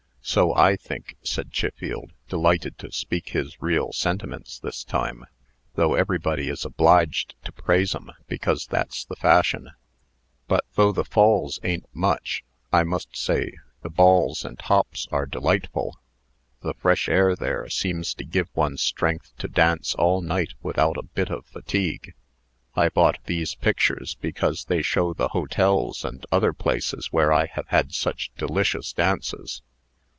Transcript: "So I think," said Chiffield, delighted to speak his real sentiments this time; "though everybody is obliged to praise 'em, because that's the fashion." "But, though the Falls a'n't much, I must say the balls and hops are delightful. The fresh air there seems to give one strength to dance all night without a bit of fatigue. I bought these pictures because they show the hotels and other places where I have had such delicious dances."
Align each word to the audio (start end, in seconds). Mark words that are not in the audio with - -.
"So 0.23 0.55
I 0.55 0.77
think," 0.77 1.17
said 1.23 1.51
Chiffield, 1.51 2.11
delighted 2.29 2.77
to 2.77 2.91
speak 2.93 3.29
his 3.29 3.59
real 3.61 3.91
sentiments 3.91 4.59
this 4.59 4.85
time; 4.85 5.25
"though 5.73 5.95
everybody 5.95 6.47
is 6.47 6.63
obliged 6.63 7.35
to 7.43 7.51
praise 7.51 7.93
'em, 7.95 8.11
because 8.27 8.67
that's 8.67 9.03
the 9.03 9.15
fashion." 9.17 9.71
"But, 10.47 10.63
though 10.75 10.93
the 10.93 11.03
Falls 11.03 11.59
a'n't 11.63 11.85
much, 11.91 12.43
I 12.71 12.83
must 12.83 13.17
say 13.17 13.57
the 13.81 13.89
balls 13.89 14.45
and 14.45 14.61
hops 14.61 15.05
are 15.11 15.25
delightful. 15.25 15.99
The 16.61 16.75
fresh 16.75 17.09
air 17.09 17.35
there 17.35 17.67
seems 17.67 18.13
to 18.13 18.23
give 18.23 18.47
one 18.53 18.77
strength 18.77 19.35
to 19.39 19.47
dance 19.49 19.95
all 19.95 20.21
night 20.21 20.53
without 20.61 20.95
a 20.97 21.03
bit 21.03 21.31
of 21.31 21.45
fatigue. 21.47 22.13
I 22.75 22.87
bought 22.89 23.17
these 23.25 23.55
pictures 23.55 24.15
because 24.21 24.65
they 24.65 24.83
show 24.83 25.13
the 25.13 25.29
hotels 25.29 26.05
and 26.05 26.25
other 26.31 26.53
places 26.53 27.07
where 27.11 27.33
I 27.33 27.47
have 27.47 27.67
had 27.69 27.91
such 27.93 28.31
delicious 28.37 28.93
dances." 28.93 29.61